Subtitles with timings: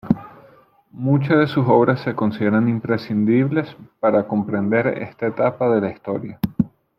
[0.93, 6.39] Muchas de sus obras se consideran imprescindibles para comprender esta etapa de la historia.